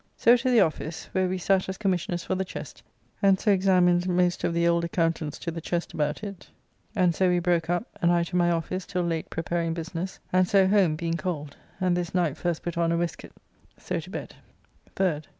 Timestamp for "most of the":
4.09-4.67